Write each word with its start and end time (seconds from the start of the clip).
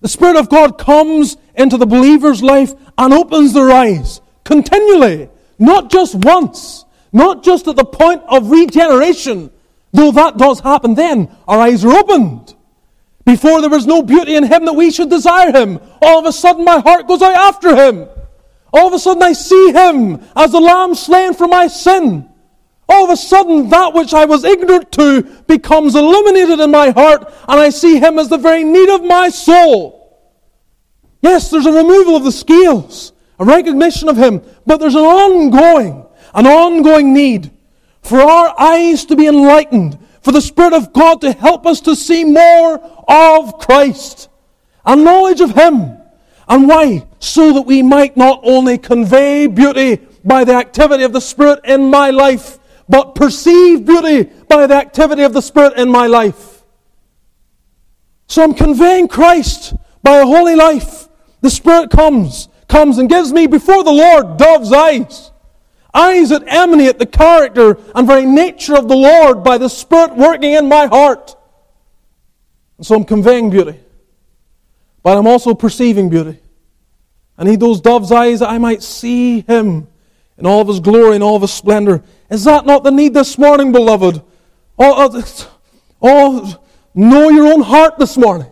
The 0.00 0.08
Spirit 0.08 0.36
of 0.36 0.48
God 0.48 0.78
comes 0.78 1.36
into 1.54 1.76
the 1.76 1.86
believer's 1.86 2.42
life 2.42 2.72
and 2.96 3.12
opens 3.12 3.52
their 3.52 3.70
eyes 3.70 4.20
continually, 4.44 5.28
not 5.58 5.90
just 5.90 6.14
once, 6.14 6.84
not 7.12 7.42
just 7.42 7.68
at 7.68 7.76
the 7.76 7.84
point 7.84 8.22
of 8.28 8.50
regeneration, 8.50 9.50
though 9.92 10.10
that 10.12 10.38
does 10.38 10.60
happen 10.60 10.94
then. 10.94 11.30
Our 11.46 11.60
eyes 11.60 11.84
are 11.84 11.92
opened. 11.92 12.54
Before 13.26 13.60
there 13.60 13.70
was 13.70 13.86
no 13.86 14.02
beauty 14.02 14.36
in 14.36 14.44
Him 14.44 14.64
that 14.64 14.72
we 14.72 14.90
should 14.90 15.10
desire 15.10 15.52
Him, 15.52 15.78
all 16.00 16.18
of 16.18 16.26
a 16.26 16.32
sudden 16.32 16.64
my 16.64 16.80
heart 16.80 17.06
goes 17.06 17.20
out 17.20 17.34
after 17.34 17.76
Him. 17.76 18.08
All 18.72 18.86
of 18.86 18.94
a 18.94 18.98
sudden 18.98 19.22
I 19.22 19.34
see 19.34 19.72
Him 19.72 20.22
as 20.34 20.52
the 20.52 20.60
Lamb 20.60 20.94
slain 20.94 21.34
for 21.34 21.46
my 21.46 21.66
sin. 21.66 22.29
All 22.92 23.04
of 23.04 23.10
a 23.10 23.16
sudden 23.16 23.68
that 23.68 23.94
which 23.94 24.12
I 24.12 24.24
was 24.24 24.42
ignorant 24.42 24.90
to 24.92 25.22
becomes 25.46 25.94
illuminated 25.94 26.58
in 26.58 26.72
my 26.72 26.90
heart, 26.90 27.32
and 27.46 27.60
I 27.60 27.70
see 27.70 28.00
Him 28.00 28.18
as 28.18 28.28
the 28.28 28.36
very 28.36 28.64
need 28.64 28.88
of 28.88 29.04
my 29.04 29.28
soul. 29.28 30.26
Yes, 31.22 31.50
there's 31.50 31.66
a 31.66 31.72
removal 31.72 32.16
of 32.16 32.24
the 32.24 32.32
scales, 32.32 33.12
a 33.38 33.44
recognition 33.44 34.08
of 34.08 34.16
Him, 34.16 34.42
but 34.66 34.78
there's 34.78 34.96
an 34.96 35.02
ongoing, 35.04 36.04
an 36.34 36.48
ongoing 36.48 37.14
need 37.14 37.52
for 38.02 38.20
our 38.20 38.54
eyes 38.58 39.04
to 39.04 39.14
be 39.14 39.28
enlightened, 39.28 39.96
for 40.22 40.32
the 40.32 40.40
Spirit 40.40 40.72
of 40.72 40.92
God 40.92 41.20
to 41.20 41.30
help 41.30 41.66
us 41.66 41.80
to 41.82 41.94
see 41.94 42.24
more 42.24 42.78
of 43.06 43.58
Christ, 43.58 44.28
a 44.84 44.96
knowledge 44.96 45.40
of 45.40 45.54
Him. 45.54 45.96
And 46.48 46.66
why? 46.66 47.06
So 47.20 47.52
that 47.52 47.62
we 47.62 47.82
might 47.82 48.16
not 48.16 48.40
only 48.42 48.78
convey 48.78 49.46
beauty 49.46 50.00
by 50.24 50.42
the 50.42 50.54
activity 50.54 51.04
of 51.04 51.12
the 51.12 51.20
Spirit 51.20 51.60
in 51.64 51.88
my 51.88 52.10
life, 52.10 52.58
but 52.90 53.14
perceive 53.14 53.86
beauty 53.86 54.24
by 54.48 54.66
the 54.66 54.74
activity 54.74 55.22
of 55.22 55.32
the 55.32 55.40
Spirit 55.40 55.78
in 55.78 55.88
my 55.88 56.08
life. 56.08 56.64
So 58.26 58.42
I'm 58.42 58.52
conveying 58.52 59.06
Christ 59.06 59.74
by 60.02 60.18
a 60.18 60.26
holy 60.26 60.56
life. 60.56 61.08
The 61.40 61.50
Spirit 61.50 61.90
comes, 61.90 62.48
comes 62.66 62.98
and 62.98 63.08
gives 63.08 63.32
me 63.32 63.46
before 63.46 63.84
the 63.84 63.92
Lord 63.92 64.36
dove's 64.36 64.72
eyes. 64.72 65.30
Eyes 65.94 66.30
that 66.30 66.42
emanate 66.48 66.98
the 66.98 67.06
character 67.06 67.78
and 67.94 68.08
very 68.08 68.26
nature 68.26 68.76
of 68.76 68.88
the 68.88 68.96
Lord 68.96 69.44
by 69.44 69.56
the 69.56 69.68
Spirit 69.68 70.16
working 70.16 70.54
in 70.54 70.68
my 70.68 70.86
heart. 70.86 71.36
And 72.76 72.84
so 72.84 72.96
I'm 72.96 73.04
conveying 73.04 73.50
beauty. 73.50 73.78
But 75.04 75.16
I'm 75.16 75.28
also 75.28 75.54
perceiving 75.54 76.10
beauty. 76.10 76.40
I 77.38 77.44
need 77.44 77.60
those 77.60 77.80
dove's 77.80 78.10
eyes 78.10 78.40
that 78.40 78.50
I 78.50 78.58
might 78.58 78.82
see 78.82 79.42
Him 79.42 79.86
in 80.40 80.46
all 80.46 80.60
of 80.60 80.68
His 80.68 80.80
glory 80.80 81.14
and 81.14 81.22
all 81.22 81.36
of 81.36 81.42
His 81.42 81.52
splendor. 81.52 82.02
Is 82.30 82.44
that 82.44 82.66
not 82.66 82.82
the 82.82 82.90
need 82.90 83.14
this 83.14 83.38
morning, 83.38 83.70
beloved? 83.70 84.22
Oh, 84.78 85.22
oh, 86.02 86.64
know 86.94 87.28
your 87.28 87.52
own 87.52 87.60
heart 87.60 87.98
this 87.98 88.16
morning. 88.16 88.50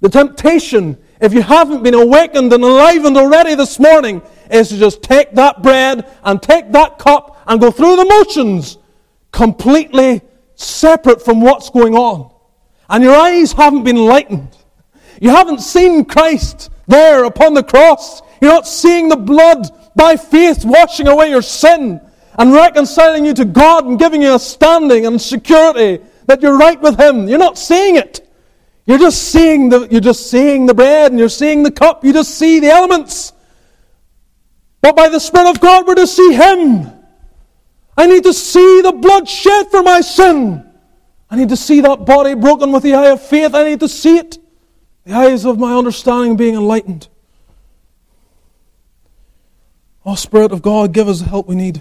The 0.00 0.08
temptation 0.08 0.98
if 1.24 1.32
you 1.32 1.42
haven't 1.42 1.82
been 1.82 1.94
awakened 1.94 2.52
and 2.52 2.62
enlivened 2.62 3.16
already 3.16 3.54
this 3.54 3.78
morning, 3.78 4.20
is 4.50 4.68
to 4.68 4.76
just 4.76 5.02
take 5.02 5.32
that 5.32 5.62
bread 5.62 6.06
and 6.22 6.42
take 6.42 6.70
that 6.72 6.98
cup 6.98 7.40
and 7.46 7.60
go 7.60 7.70
through 7.70 7.96
the 7.96 8.04
motions 8.04 8.78
completely 9.32 10.20
separate 10.54 11.24
from 11.24 11.40
what's 11.40 11.70
going 11.70 11.94
on. 11.94 12.30
And 12.90 13.02
your 13.02 13.14
eyes 13.14 13.52
haven't 13.52 13.84
been 13.84 14.04
lightened. 14.04 14.56
You 15.20 15.30
haven't 15.30 15.60
seen 15.60 16.04
Christ 16.04 16.70
there 16.86 17.24
upon 17.24 17.54
the 17.54 17.62
cross. 17.62 18.20
You're 18.42 18.52
not 18.52 18.68
seeing 18.68 19.08
the 19.08 19.16
blood 19.16 19.66
by 19.94 20.16
faith 20.16 20.64
washing 20.64 21.08
away 21.08 21.30
your 21.30 21.42
sin 21.42 22.00
and 22.38 22.52
reconciling 22.52 23.24
you 23.24 23.34
to 23.34 23.44
God 23.44 23.86
and 23.86 23.98
giving 23.98 24.22
you 24.22 24.34
a 24.34 24.38
standing 24.38 25.06
and 25.06 25.20
security 25.20 26.02
that 26.26 26.42
you're 26.42 26.56
right 26.56 26.80
with 26.80 26.98
Him. 26.98 27.28
You're 27.28 27.38
not 27.38 27.58
seeing 27.58 27.96
it. 27.96 28.28
You're 28.86 28.98
just 28.98 29.30
seeing 29.30 29.68
the, 29.68 29.88
you're 29.90 30.00
just 30.00 30.30
seeing 30.30 30.66
the 30.66 30.74
bread 30.74 31.12
and 31.12 31.18
you're 31.18 31.28
seeing 31.28 31.62
the 31.62 31.70
cup. 31.70 32.04
You 32.04 32.12
just 32.12 32.36
see 32.36 32.60
the 32.60 32.68
elements. 32.68 33.32
But 34.80 34.96
by 34.96 35.08
the 35.08 35.20
Spirit 35.20 35.48
of 35.48 35.60
God, 35.60 35.86
we're 35.86 35.94
to 35.94 36.06
see 36.06 36.34
Him. 36.34 36.92
I 37.96 38.06
need 38.06 38.24
to 38.24 38.34
see 38.34 38.82
the 38.82 38.92
blood 38.92 39.28
shed 39.28 39.70
for 39.70 39.82
my 39.82 40.00
sin. 40.00 40.70
I 41.30 41.36
need 41.36 41.48
to 41.48 41.56
see 41.56 41.80
that 41.80 42.04
body 42.04 42.34
broken 42.34 42.72
with 42.72 42.82
the 42.82 42.94
eye 42.94 43.10
of 43.10 43.22
faith. 43.22 43.54
I 43.54 43.64
need 43.64 43.80
to 43.80 43.88
see 43.88 44.18
it. 44.18 44.38
The 45.04 45.14
eyes 45.14 45.44
of 45.44 45.58
my 45.58 45.74
understanding 45.74 46.36
being 46.36 46.54
enlightened. 46.54 47.08
Oh, 50.14 50.16
Spirit 50.16 50.52
of 50.52 50.62
God, 50.62 50.92
give 50.92 51.08
us 51.08 51.18
the 51.18 51.28
help 51.28 51.48
we 51.48 51.56
need. 51.56 51.80